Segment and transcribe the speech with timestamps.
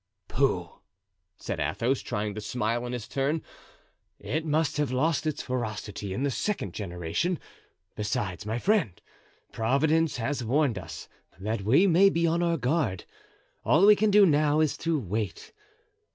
[0.27, 0.81] "Pooh!"
[1.37, 3.43] said Athos, trying to smile in his turn.
[4.19, 7.37] "It must have lost its ferocity in the second generation.
[7.95, 8.99] Besides, my friend,
[9.51, 11.07] Providence has warned us,
[11.39, 13.05] that we may be on our guard.
[13.63, 15.53] All we can now do is to wait.